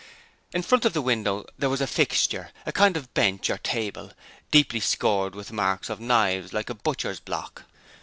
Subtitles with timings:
[0.51, 4.13] In front of the window there was a fixture a kind of bench or table,
[4.49, 7.65] deeply scored with marks of knives like a butcher's block.